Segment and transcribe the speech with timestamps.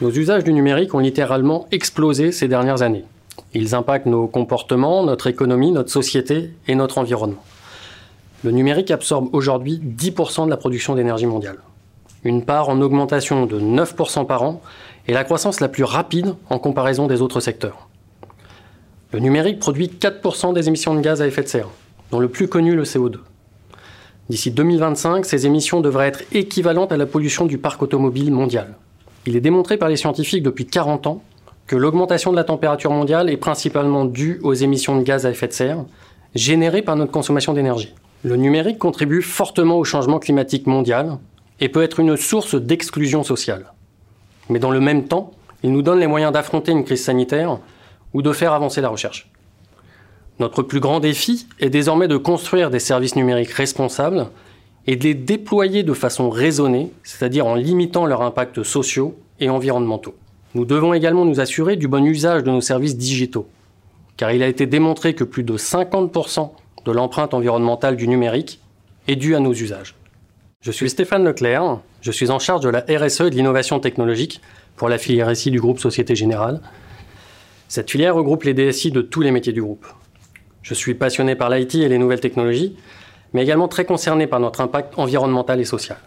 [0.00, 3.04] Nos usages du numérique ont littéralement explosé ces dernières années.
[3.52, 7.44] Ils impactent nos comportements, notre économie, notre société et notre environnement.
[8.42, 11.58] Le numérique absorbe aujourd'hui 10% de la production d'énergie mondiale.
[12.24, 14.62] Une part en augmentation de 9% par an
[15.06, 17.88] et la croissance la plus rapide en comparaison des autres secteurs.
[19.12, 21.68] Le numérique produit 4% des émissions de gaz à effet de serre,
[22.10, 23.16] dont le plus connu le CO2.
[24.30, 28.76] D'ici 2025, ces émissions devraient être équivalentes à la pollution du parc automobile mondial.
[29.26, 31.24] Il est démontré par les scientifiques depuis 40 ans
[31.66, 35.48] que l'augmentation de la température mondiale est principalement due aux émissions de gaz à effet
[35.48, 35.84] de serre
[36.36, 37.92] générées par notre consommation d'énergie.
[38.22, 41.18] Le numérique contribue fortement au changement climatique mondial
[41.58, 43.72] et peut être une source d'exclusion sociale.
[44.48, 45.32] Mais dans le même temps,
[45.64, 47.58] il nous donne les moyens d'affronter une crise sanitaire
[48.14, 49.28] ou de faire avancer la recherche.
[50.40, 54.28] Notre plus grand défi est désormais de construire des services numériques responsables
[54.86, 60.14] et de les déployer de façon raisonnée, c'est-à-dire en limitant leurs impacts sociaux et environnementaux.
[60.54, 63.48] Nous devons également nous assurer du bon usage de nos services digitaux,
[64.16, 66.50] car il a été démontré que plus de 50%
[66.86, 68.60] de l'empreinte environnementale du numérique
[69.08, 69.94] est due à nos usages.
[70.62, 74.40] Je suis Stéphane Leclerc, je suis en charge de la RSE et de l'innovation technologique
[74.76, 76.62] pour la filière SI du groupe Société Générale.
[77.68, 79.86] Cette filière regroupe les DSI de tous les métiers du groupe.
[80.62, 82.76] Je suis passionné par l'IT et les nouvelles technologies,
[83.32, 85.98] mais également très concerné par notre impact environnemental et social.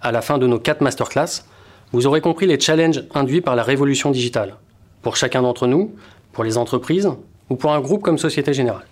[0.00, 1.44] À la fin de nos quatre masterclass,
[1.92, 4.56] vous aurez compris les challenges induits par la révolution digitale,
[5.02, 5.94] pour chacun d'entre nous,
[6.32, 7.10] pour les entreprises
[7.48, 8.86] ou pour un groupe comme Société Générale.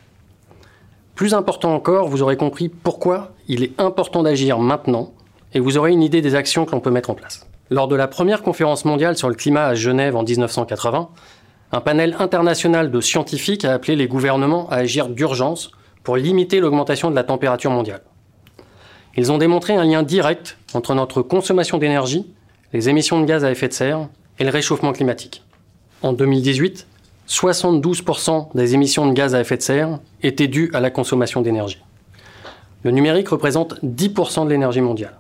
[1.15, 5.13] Plus important encore, vous aurez compris pourquoi il est important d'agir maintenant
[5.53, 7.47] et vous aurez une idée des actions que l'on peut mettre en place.
[7.71, 11.09] Lors de la première conférence mondiale sur le climat à Genève en 1980,
[11.75, 15.73] un panel international de scientifiques a appelé les gouvernements à agir d'urgence
[16.05, 18.03] pour limiter l'augmentation de la température mondiale.
[19.17, 22.33] Ils ont démontré un lien direct entre notre consommation d'énergie,
[22.73, 24.09] les émissions de gaz à effet de serre
[24.39, 25.43] et le réchauffement climatique.
[26.03, 26.87] En 2018,
[27.29, 31.83] 72% des émissions de gaz à effet de serre étaient dues à la consommation d'énergie.
[32.85, 35.17] Le numérique représente 10% de l'énergie mondiale.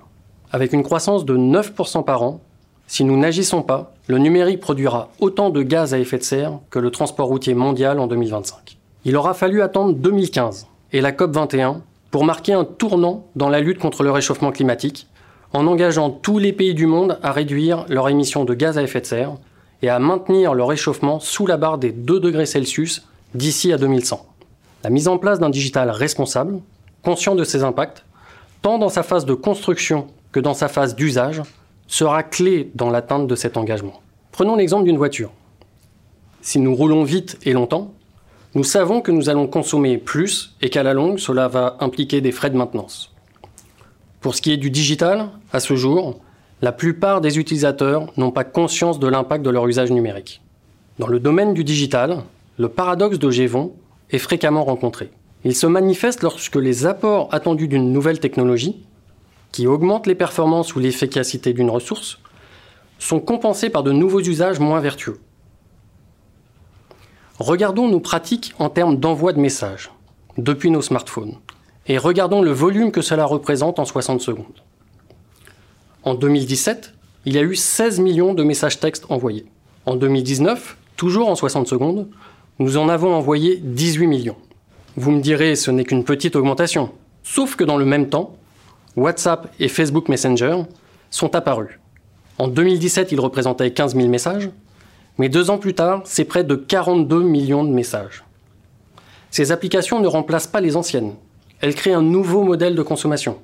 [0.52, 2.40] Avec une croissance de 9% par an,
[2.86, 6.78] si nous n'agissons pas, le numérique produira autant de gaz à effet de serre que
[6.78, 8.76] le transport routier mondial en 2025.
[9.06, 11.78] Il aura fallu attendre 2015 et la COP21
[12.10, 15.08] pour marquer un tournant dans la lutte contre le réchauffement climatique,
[15.52, 19.00] en engageant tous les pays du monde à réduire leurs émissions de gaz à effet
[19.00, 19.36] de serre
[19.82, 24.26] et à maintenir le réchauffement sous la barre des 2 degrés Celsius d'ici à 2100.
[24.82, 26.60] La mise en place d'un digital responsable,
[27.02, 28.04] conscient de ses impacts,
[28.62, 31.42] tant dans sa phase de construction que dans sa phase d'usage,
[31.86, 34.00] sera clé dans l'atteinte de cet engagement.
[34.32, 35.30] Prenons l'exemple d'une voiture.
[36.40, 37.94] Si nous roulons vite et longtemps,
[38.54, 42.32] nous savons que nous allons consommer plus et qu'à la longue, cela va impliquer des
[42.32, 43.12] frais de maintenance.
[44.20, 46.20] Pour ce qui est du digital, à ce jour,
[46.62, 50.40] la plupart des utilisateurs n'ont pas conscience de l'impact de leur usage numérique.
[50.98, 52.22] Dans le domaine du digital,
[52.56, 53.72] le paradoxe de Gévon
[54.10, 55.10] est fréquemment rencontré.
[55.44, 58.84] Il se manifeste lorsque les apports attendus d'une nouvelle technologie,
[59.54, 62.18] qui augmente les performances ou l'efficacité d'une ressource,
[62.98, 65.20] sont compensés par de nouveaux usages moins vertueux.
[67.38, 69.92] Regardons nos pratiques en termes d'envoi de messages
[70.38, 71.36] depuis nos smartphones
[71.86, 74.64] et regardons le volume que cela représente en 60 secondes.
[76.02, 76.92] En 2017,
[77.24, 79.46] il y a eu 16 millions de messages textes envoyés.
[79.86, 82.08] En 2019, toujours en 60 secondes,
[82.58, 84.36] nous en avons envoyé 18 millions.
[84.96, 86.90] Vous me direz, ce n'est qu'une petite augmentation.
[87.22, 88.36] Sauf que dans le même temps,
[88.96, 90.62] WhatsApp et Facebook Messenger
[91.10, 91.78] sont apparus.
[92.38, 94.50] En 2017, ils représentaient 15 000 messages.
[95.18, 98.24] Mais deux ans plus tard, c'est près de 42 millions de messages.
[99.30, 101.14] Ces applications ne remplacent pas les anciennes.
[101.60, 103.38] Elles créent un nouveau modèle de consommation.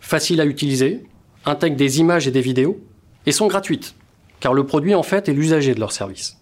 [0.00, 1.04] Facile à utiliser,
[1.44, 2.80] intègrent des images et des vidéos,
[3.26, 3.94] et sont gratuites,
[4.40, 6.38] car le produit en fait est l'usager de leur service.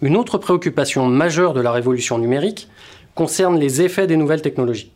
[0.00, 2.68] Une autre préoccupation majeure de la révolution numérique
[3.14, 4.92] concerne les effets des nouvelles technologies.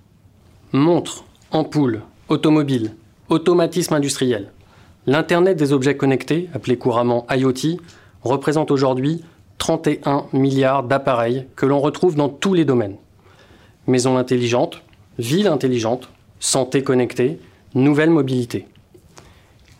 [0.72, 2.94] Montres, ampoules, automobiles,
[3.28, 4.52] automatisme industriel.
[5.06, 7.80] L'Internet des objets connectés, appelé couramment IoT,
[8.22, 9.22] représente aujourd'hui
[9.58, 12.96] 31 milliards d'appareils que l'on retrouve dans tous les domaines.
[13.86, 14.82] Maisons intelligentes,
[15.18, 16.08] villes intelligentes,
[16.40, 17.38] santé connectée,
[17.74, 18.66] nouvelle mobilité.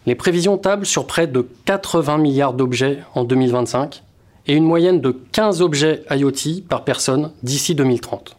[0.07, 4.03] Les prévisions tablent sur près de 80 milliards d'objets en 2025
[4.49, 8.37] et une moyenne de 15 objets IoT par personne d'ici 2030.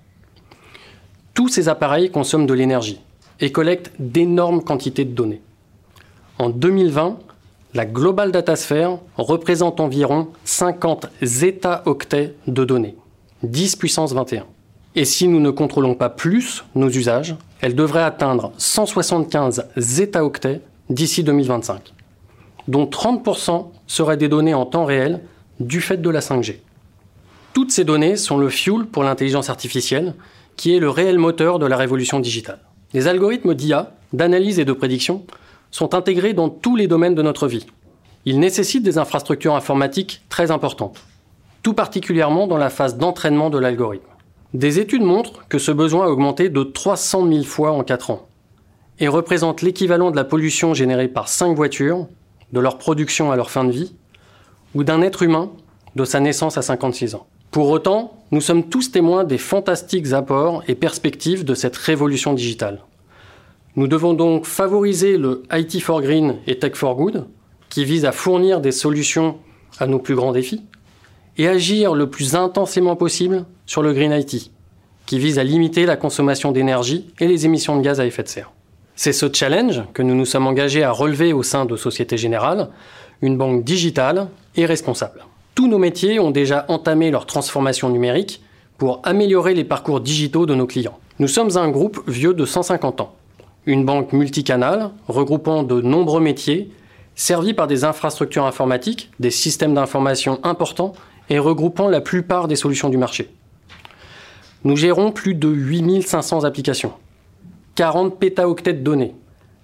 [1.33, 3.01] Tous ces appareils consomment de l'énergie
[3.43, 5.41] et collectent d'énormes quantités de données.
[6.39, 7.19] En 2020,
[7.73, 12.95] la Global Datasphere représente environ 50 zeta-octets de données,
[13.43, 14.45] 10 puissance 21.
[14.95, 21.25] Et si nous ne contrôlons pas plus nos usages, elle devrait atteindre 175 zeta-octets d'ici
[21.25, 21.93] 2025,
[22.69, 25.19] dont 30% seraient des données en temps réel
[25.59, 26.59] du fait de la 5G.
[27.51, 30.15] Toutes ces données sont le fuel pour l'intelligence artificielle,
[30.55, 32.59] qui est le réel moteur de la révolution digitale.
[32.93, 35.25] Les algorithmes d'IA, d'analyse et de prédiction
[35.71, 37.65] sont intégrés dans tous les domaines de notre vie.
[38.25, 41.01] Ils nécessitent des infrastructures informatiques très importantes,
[41.63, 44.05] tout particulièrement dans la phase d'entraînement de l'algorithme.
[44.53, 48.27] Des études montrent que ce besoin a augmenté de 300 000 fois en 4 ans
[48.99, 52.07] et représente l'équivalent de la pollution générée par 5 voitures,
[52.51, 53.95] de leur production à leur fin de vie,
[54.75, 55.49] ou d'un être humain
[55.95, 57.25] de sa naissance à 56 ans.
[57.53, 62.79] Pour autant, nous sommes tous témoins des fantastiques apports et perspectives de cette révolution digitale.
[63.75, 67.27] Nous devons donc favoriser le IT for Green et Tech for Good,
[67.69, 69.37] qui vise à fournir des solutions
[69.77, 70.63] à nos plus grands défis,
[71.37, 74.49] et agir le plus intensément possible sur le Green IT,
[75.05, 78.29] qui vise à limiter la consommation d'énergie et les émissions de gaz à effet de
[78.29, 78.51] serre.
[78.95, 82.69] C'est ce challenge que nous nous sommes engagés à relever au sein de Société Générale,
[83.21, 85.23] une banque digitale et responsable.
[85.55, 88.41] Tous nos métiers ont déjà entamé leur transformation numérique
[88.79, 90.97] pour améliorer les parcours digitaux de nos clients.
[91.19, 93.13] Nous sommes un groupe vieux de 150 ans,
[93.67, 96.71] une banque multicanale regroupant de nombreux métiers,
[97.13, 100.93] servie par des infrastructures informatiques, des systèmes d'information importants
[101.29, 103.29] et regroupant la plupart des solutions du marché.
[104.63, 106.93] Nous gérons plus de 8500 applications,
[107.75, 109.13] 40 pétaoctets de données,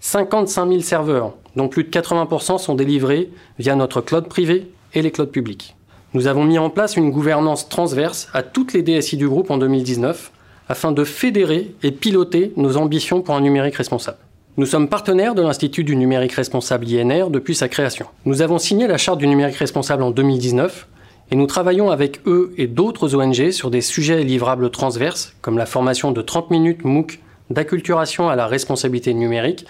[0.02, 5.10] 55 000 serveurs, dont plus de 80% sont délivrés via notre cloud privé et les
[5.10, 5.76] clouds publics.
[6.16, 9.60] Nous avons mis en place une gouvernance transverse à toutes les DSI du groupe en
[9.60, 10.32] 2019
[10.68, 14.18] afin de fédérer et piloter nos ambitions pour un numérique responsable.
[14.58, 18.08] Nous sommes partenaires de l'Institut du numérique responsable INR depuis sa création.
[18.26, 20.88] Nous avons signé la charte du numérique responsable en 2019
[21.30, 25.68] et nous travaillons avec eux et d'autres ONG sur des sujets livrables transverses, comme la
[25.68, 27.20] formation de 30 minutes MOOC
[27.52, 29.68] d'acculturation à la responsabilité numérique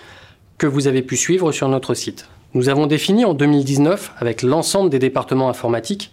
[0.57, 2.29] que vous avez pu suivre sur notre site.
[2.53, 6.11] Nous avons défini en 2019, avec l'ensemble des départements informatiques,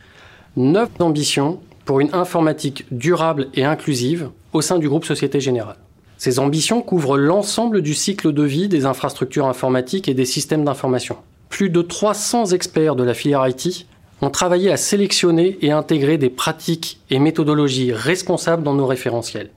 [0.56, 5.76] neuf ambitions pour une informatique durable et inclusive au sein du groupe Société Générale.
[6.18, 11.16] Ces ambitions couvrent l'ensemble du cycle de vie des infrastructures informatiques et des systèmes d'information.
[11.50, 13.86] Plus de 300 experts de la filière IT
[14.22, 19.50] ont travaillé à sélectionner et intégrer des pratiques et méthodologies responsables dans nos référentiels.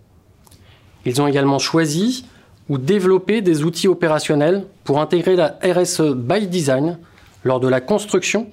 [1.06, 2.26] Ils ont également choisi
[2.68, 6.98] ou développé des outils opérationnels pour intégrer la RSE by design
[7.46, 8.48] lors de la construction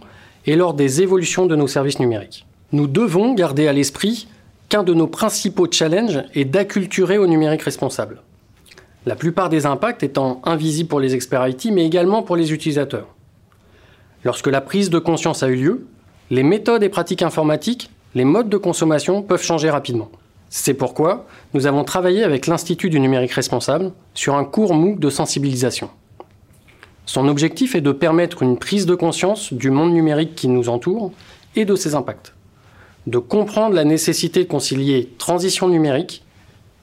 [0.46, 2.46] et lors des évolutions de nos services numériques.
[2.72, 4.28] Nous devons garder à l'esprit
[4.68, 8.22] qu'un de nos principaux challenges est d'acculturer au numérique responsable.
[9.06, 13.06] La plupart des impacts étant invisibles pour les experts IT, mais également pour les utilisateurs.
[14.24, 15.86] Lorsque la prise de conscience a eu lieu,
[16.30, 20.10] les méthodes et pratiques informatiques, les modes de consommation peuvent changer rapidement.
[20.48, 25.10] C'est pourquoi nous avons travaillé avec l'Institut du numérique responsable sur un cours MOOC de
[25.10, 25.90] sensibilisation.
[27.06, 31.12] Son objectif est de permettre une prise de conscience du monde numérique qui nous entoure
[31.54, 32.34] et de ses impacts.
[33.06, 36.24] De comprendre la nécessité de concilier transition numérique,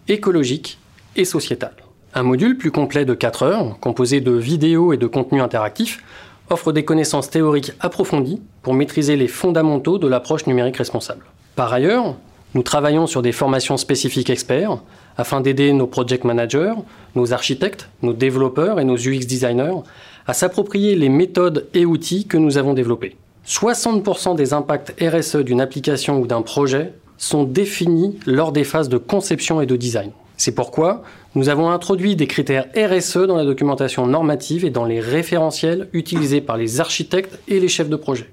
[0.08, 0.80] écologique
[1.18, 1.76] et sociétale.
[2.16, 6.02] Un module plus complet de 4 heures, composé de vidéos et de contenus interactifs,
[6.50, 11.26] offre des connaissances théoriques approfondies pour maîtriser les fondamentaux de l'approche numérique responsable.
[11.56, 12.16] Par ailleurs,
[12.54, 14.78] nous travaillons sur des formations spécifiques experts
[15.18, 16.74] afin d'aider nos project managers,
[17.16, 19.82] nos architectes, nos développeurs et nos UX designers
[20.28, 23.16] à s'approprier les méthodes et outils que nous avons développés.
[23.48, 28.98] 60% des impacts RSE d'une application ou d'un projet sont définis lors des phases de
[28.98, 30.12] conception et de design.
[30.38, 31.04] C'est pourquoi
[31.36, 36.42] nous avons introduit des critères RSE dans la documentation normative et dans les référentiels utilisés
[36.42, 38.30] par les architectes et les chefs de projet.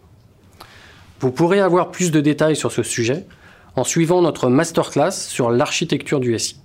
[1.20, 3.26] Vous pourrez avoir plus de détails sur ce sujet
[3.76, 6.56] en suivant notre masterclass sur l'architecture du SI.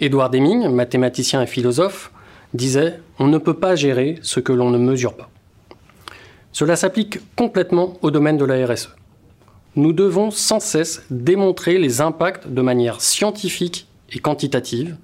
[0.00, 2.10] Édouard Deming, mathématicien et philosophe,
[2.54, 5.30] disait On ne peut pas gérer ce que l'on ne mesure pas.
[6.52, 8.90] Cela s'applique complètement au domaine de la RSE.
[9.76, 14.96] Nous devons sans cesse démontrer les impacts de manière scientifique et quantitative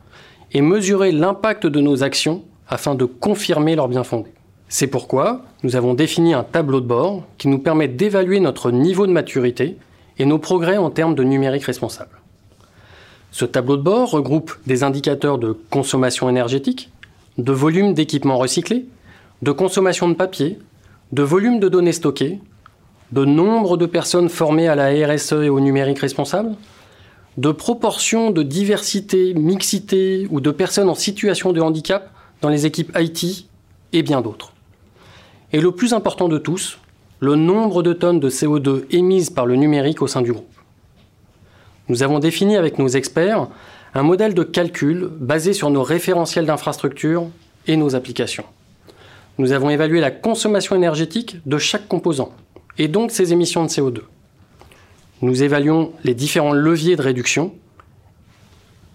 [0.53, 4.31] et mesurer l'impact de nos actions afin de confirmer leur bien fondé.
[4.69, 9.07] C'est pourquoi nous avons défini un tableau de bord qui nous permet d'évaluer notre niveau
[9.07, 9.77] de maturité
[10.19, 12.21] et nos progrès en termes de numérique responsable.
[13.31, 16.91] Ce tableau de bord regroupe des indicateurs de consommation énergétique,
[17.39, 18.87] de volume d'équipements recyclés,
[19.43, 20.59] de consommation de papier,
[21.13, 22.41] de volume de données stockées,
[23.13, 26.55] de nombre de personnes formées à la RSE et au numérique responsable,
[27.37, 32.97] de proportion de diversité, mixité ou de personnes en situation de handicap dans les équipes
[32.99, 33.47] IT
[33.93, 34.53] et bien d'autres.
[35.53, 36.79] Et le plus important de tous,
[37.21, 40.47] le nombre de tonnes de CO2 émises par le numérique au sein du groupe.
[41.89, 43.49] Nous avons défini avec nos experts
[43.97, 47.31] Un modèle de calcul basé sur nos référentiels d'infrastructure
[47.67, 48.45] et nos applications.
[49.39, 52.31] Nous avons évalué la consommation énergétique de chaque composant
[52.77, 54.01] et donc ses émissions de CO2.
[55.23, 57.55] Nous évaluons les différents leviers de réduction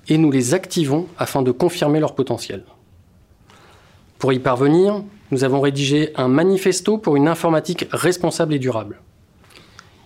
[0.08, 2.64] et nous les activons afin de confirmer leur potentiel.
[4.20, 9.02] Pour y parvenir, nous avons rédigé un manifesto pour une informatique responsable et durable.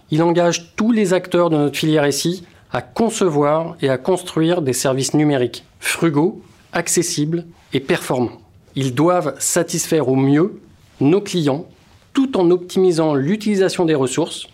[0.10, 4.74] Il engage tous les acteurs de notre filière SI à concevoir et à construire des
[4.74, 6.42] services numériques frugaux,
[6.74, 8.42] accessibles et performants.
[8.76, 10.60] Ils doivent satisfaire au mieux
[11.00, 11.68] nos clients
[12.12, 14.48] tout en optimisant l'utilisation des ressources,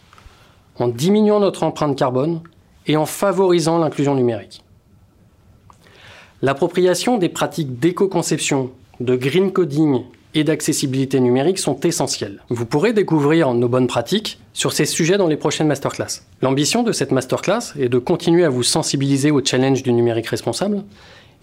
[0.78, 2.42] en diminuant notre empreinte carbone
[2.86, 4.63] et en favorisant l'inclusion numérique.
[6.44, 12.44] L'appropriation des pratiques d'éco-conception, de green coding et d'accessibilité numérique sont essentielles.
[12.50, 16.22] Vous pourrez découvrir nos bonnes pratiques sur ces sujets dans les prochaines masterclass.
[16.42, 20.84] L'ambition de cette masterclass est de continuer à vous sensibiliser au challenge du numérique responsable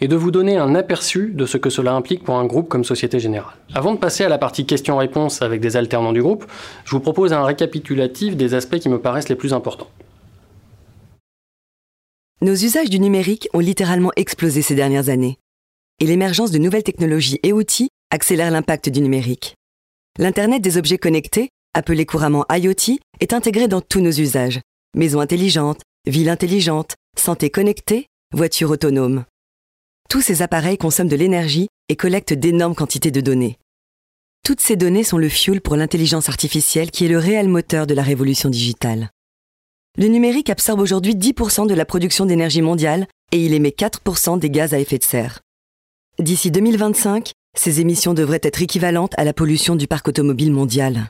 [0.01, 2.85] et de vous donner un aperçu de ce que cela implique pour un groupe comme
[2.85, 3.55] Société Générale.
[3.75, 6.47] Avant de passer à la partie questions-réponses avec des alternants du groupe,
[6.85, 9.89] je vous propose un récapitulatif des aspects qui me paraissent les plus importants.
[12.41, 15.39] Nos usages du numérique ont littéralement explosé ces dernières années.
[15.99, 19.55] Et l'émergence de nouvelles technologies et outils accélère l'impact du numérique.
[20.19, 24.61] L'Internet des objets connectés, appelé couramment IoT, est intégré dans tous nos usages.
[24.97, 29.25] Maisons intelligentes, villes intelligentes, santé connectée, voitures autonomes.
[30.09, 33.59] Tous ces appareils consomment de l'énergie et collectent d'énormes quantités de données.
[34.45, 37.95] Toutes ces données sont le fuel pour l'intelligence artificielle qui est le réel moteur de
[37.95, 39.11] la révolution digitale.
[39.99, 44.49] Le numérique absorbe aujourd'hui 10% de la production d'énergie mondiale et il émet 4% des
[44.49, 45.41] gaz à effet de serre.
[46.19, 51.09] D'ici 2025, ces émissions devraient être équivalentes à la pollution du parc automobile mondial.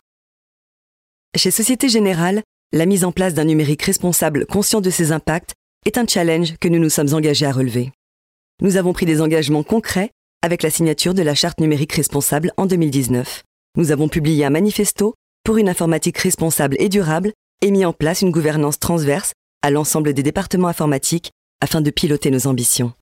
[1.37, 2.43] Chez Société Générale,
[2.73, 5.55] la mise en place d'un numérique responsable conscient de ses impacts
[5.87, 7.93] est un challenge que nous nous sommes engagés à relever.
[8.61, 10.11] Nous avons pris des engagements concrets
[10.43, 13.43] avec la signature de la Charte numérique responsable en 2019.
[13.77, 15.15] Nous avons publié un manifesto
[15.45, 20.13] pour une informatique responsable et durable et mis en place une gouvernance transverse à l'ensemble
[20.13, 21.31] des départements informatiques
[21.61, 22.93] afin de piloter nos ambitions.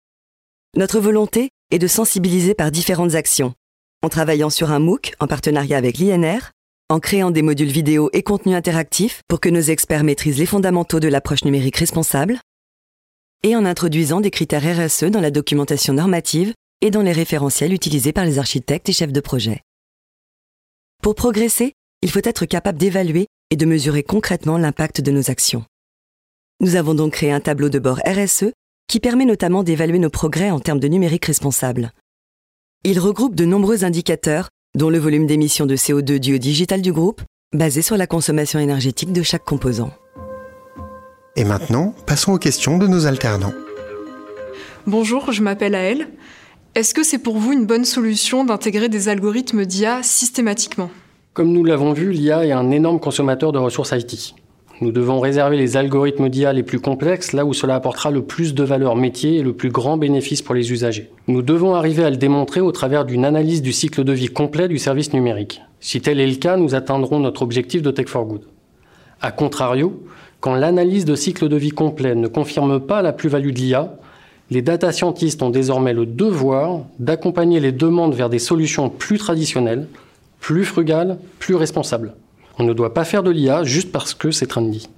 [0.76, 3.54] Notre volonté est de sensibiliser par différentes actions,
[4.02, 6.50] en travaillant sur un MOOC en partenariat avec l'INR,
[6.88, 11.00] en créant des modules vidéo et contenus interactifs pour que nos experts maîtrisent les fondamentaux
[11.00, 12.38] de l'approche numérique responsable,
[13.42, 18.12] et en introduisant des critères RSE dans la documentation normative et dans les référentiels utilisés
[18.12, 19.62] par les architectes et chefs de projet.
[21.02, 25.64] Pour progresser, il faut être capable d'évaluer et de mesurer concrètement l'impact de nos actions.
[26.60, 28.52] Nous avons donc créé un tableau de bord RSE
[28.88, 31.92] qui permet notamment d'évaluer nos progrès en termes de numérique responsable.
[32.84, 36.92] Il regroupe de nombreux indicateurs, dont le volume d'émissions de CO2 dû au digital du
[36.92, 37.22] groupe,
[37.54, 39.90] basé sur la consommation énergétique de chaque composant.
[41.34, 43.52] Et maintenant, passons aux questions de nos alternants.
[44.86, 46.08] Bonjour, je m'appelle Aël.
[46.74, 50.90] Est-ce que c'est pour vous une bonne solution d'intégrer des algorithmes d'IA systématiquement?
[51.32, 54.34] Comme nous l'avons vu, l'IA est un énorme consommateur de ressources IT.
[54.80, 58.54] Nous devons réserver les algorithmes d'IA les plus complexes là où cela apportera le plus
[58.54, 61.10] de valeur métier et le plus grand bénéfice pour les usagers.
[61.28, 64.68] Nous devons arriver à le démontrer au travers d'une analyse du cycle de vie complet
[64.68, 65.62] du service numérique.
[65.80, 68.42] Si tel est le cas, nous atteindrons notre objectif de Tech for Good.
[69.22, 70.02] A contrario,
[70.40, 73.94] quand l'analyse de cycle de vie complet ne confirme pas la plus-value de l'IA,
[74.50, 79.88] les data scientists ont désormais le devoir d'accompagner les demandes vers des solutions plus traditionnelles
[80.46, 82.14] plus frugal, plus responsable.
[82.58, 84.88] On ne doit pas faire de l'IA juste parce que c'est trendy.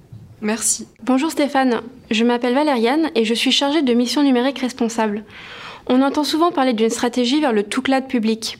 [0.41, 0.87] Merci.
[1.03, 5.25] Bonjour Stéphane, je m'appelle Valériane et je suis chargée de mission numérique responsable.
[5.87, 8.59] On entend souvent parler d'une stratégie vers le tout cloud public.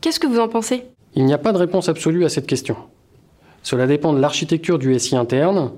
[0.00, 0.84] Qu'est-ce que vous en pensez?
[1.14, 2.76] Il n'y a pas de réponse absolue à cette question.
[3.62, 5.72] Cela dépend de l'architecture du SI interne,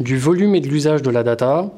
[0.00, 1.70] du volume et de l'usage de la data,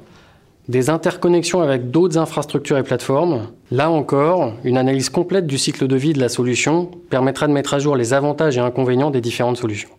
[0.69, 3.49] des interconnexions avec d'autres infrastructures et plateformes.
[3.73, 7.75] Là encore, une analyse complète du cycle de vie de la solution permettra de mettre
[7.75, 9.91] à jour les avantages et inconvénients des différentes solutions.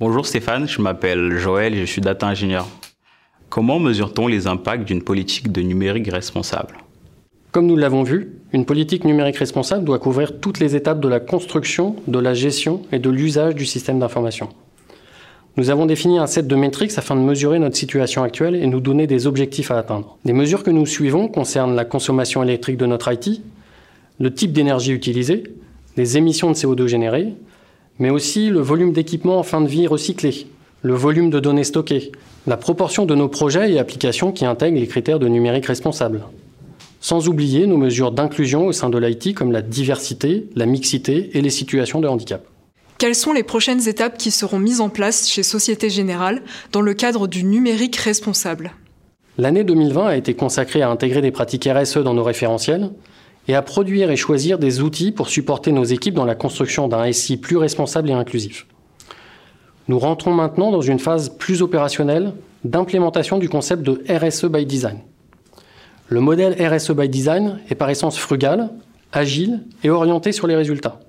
[0.00, 2.66] Bonjour Stéphane, je m'appelle Joël et je suis data ingénieur.
[3.50, 6.78] Comment mesure-t-on les impacts d'une politique de numérique responsable?
[7.52, 11.20] Comme nous l'avons vu, une politique numérique responsable doit couvrir toutes les étapes de la
[11.20, 14.48] construction, de la gestion et de l'usage du système d'information.
[15.56, 18.80] Nous avons défini un set de métriques afin de mesurer notre situation actuelle et nous
[18.80, 20.16] donner des objectifs à atteindre.
[20.24, 23.42] Les mesures que nous suivons concernent la consommation électrique de notre IT,
[24.18, 25.44] le type d'énergie utilisée,
[25.98, 27.34] les émissions de CO2 générées,
[27.98, 30.46] mais aussi le volume d'équipements en fin de vie recyclés,
[30.82, 32.12] le volume de données stockées,
[32.46, 36.22] la proportion de nos projets et applications qui intègrent les critères de numérique responsable.
[37.00, 41.40] Sans oublier nos mesures d'inclusion au sein de l'IT comme la diversité, la mixité et
[41.40, 42.44] les situations de handicap.
[42.98, 46.94] Quelles sont les prochaines étapes qui seront mises en place chez Société Générale dans le
[46.94, 48.72] cadre du numérique responsable?
[49.38, 52.90] L'année 2020 a été consacrée à intégrer des pratiques RSE dans nos référentiels
[53.48, 57.10] et à produire et choisir des outils pour supporter nos équipes dans la construction d'un
[57.12, 58.66] SI plus responsable et inclusif.
[59.88, 62.32] Nous rentrons maintenant dans une phase plus opérationnelle
[62.64, 64.98] d'implémentation du concept de RSE by design.
[66.08, 68.70] Le modèle RSE by design est par essence frugal,
[69.12, 71.00] agile et orienté sur les résultats.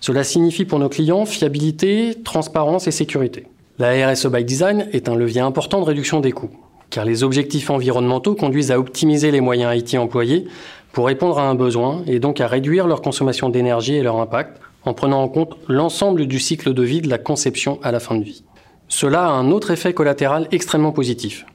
[0.00, 3.46] Cela signifie pour nos clients fiabilité, transparence et sécurité.
[3.78, 6.50] La RSE by design est un levier important de réduction des coûts
[6.92, 10.44] car les objectifs environnementaux conduisent à optimiser les moyens IT employés
[10.92, 14.60] pour répondre à un besoin et donc à réduire leur consommation d'énergie et leur impact
[14.84, 18.16] en prenant en compte l'ensemble du cycle de vie de la conception à la fin
[18.16, 18.44] de vie.
[18.88, 21.46] Cela a un autre effet collatéral extrêmement positif.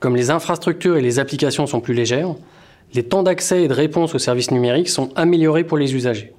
[0.00, 2.34] Comme les infrastructures et les applications sont plus légères,
[2.94, 6.32] les temps d'accès et de réponse aux services numériques sont améliorés pour les usagers.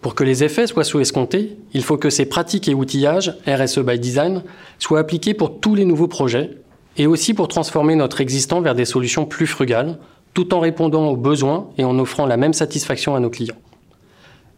[0.00, 3.80] Pour que les effets soient sous escomptés, il faut que ces pratiques et outillages, RSE
[3.80, 4.42] by Design,
[4.78, 6.58] soient appliqués pour tous les nouveaux projets,
[6.96, 9.98] et aussi pour transformer notre existant vers des solutions plus frugales,
[10.34, 13.56] tout en répondant aux besoins et en offrant la même satisfaction à nos clients.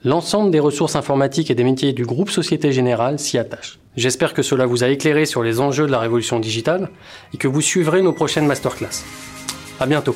[0.05, 3.79] L'ensemble des ressources informatiques et des métiers du groupe Société Générale s'y attachent.
[3.97, 6.91] J'espère que cela vous a éclairé sur les enjeux de la révolution digitale
[7.33, 9.03] et que vous suivrez nos prochaines masterclass.
[9.81, 10.15] À bientôt.